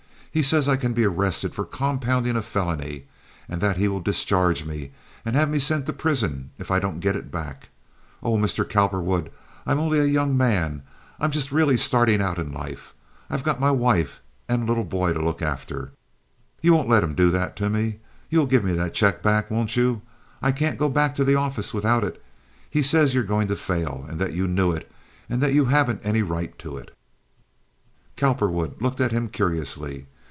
He 0.33 0.41
says 0.41 0.69
I 0.69 0.77
can 0.77 0.93
be 0.93 1.03
arrested 1.03 1.53
for 1.53 1.65
compounding 1.65 2.37
a 2.37 2.41
felony, 2.41 3.03
and 3.49 3.59
that 3.59 3.75
he 3.75 3.89
will 3.89 3.99
discharge 3.99 4.63
me 4.63 4.91
and 5.25 5.35
have 5.35 5.49
me 5.49 5.59
sent 5.59 5.87
to 5.87 5.91
prison 5.91 6.51
if 6.57 6.71
I 6.71 6.79
don't 6.79 7.01
get 7.01 7.17
it 7.17 7.31
back. 7.31 7.67
Oh, 8.23 8.37
Mr. 8.37 8.63
Cowperwood, 8.63 9.29
I 9.65 9.73
am 9.73 9.79
only 9.81 9.99
a 9.99 10.05
young 10.05 10.37
man! 10.37 10.83
I'm 11.19 11.31
just 11.31 11.51
really 11.51 11.75
starting 11.75 12.21
out 12.21 12.39
in 12.39 12.49
life. 12.53 12.93
I've 13.29 13.43
got 13.43 13.59
my 13.59 13.71
wife 13.71 14.21
and 14.47 14.65
little 14.65 14.85
boy 14.85 15.11
to 15.11 15.19
look 15.19 15.41
after. 15.41 15.91
You 16.61 16.73
won't 16.75 16.87
let 16.87 17.03
him 17.03 17.13
do 17.13 17.29
that 17.31 17.57
to 17.57 17.69
me? 17.69 17.99
You'll 18.29 18.45
give 18.45 18.63
me 18.63 18.71
that 18.71 18.93
check 18.93 19.21
back, 19.21 19.51
won't 19.51 19.75
you? 19.75 20.01
I 20.41 20.53
can't 20.53 20.79
go 20.79 20.87
back 20.87 21.13
to 21.15 21.25
the 21.25 21.35
office 21.35 21.73
without 21.73 22.05
it. 22.05 22.23
He 22.69 22.81
says 22.81 23.13
you're 23.13 23.23
going 23.25 23.49
to 23.49 23.57
fail, 23.57 24.05
and 24.07 24.17
that 24.21 24.31
you 24.31 24.47
knew 24.47 24.71
it, 24.71 24.89
and 25.29 25.41
that 25.43 25.53
you 25.53 25.65
haven't 25.65 25.99
any 26.05 26.21
right 26.21 26.57
to 26.59 26.77
it." 26.77 26.95
Cowperwood 28.15 28.81
looked 28.81 29.01
at 29.01 29.11
him 29.11 29.27
curiously. 29.27 30.07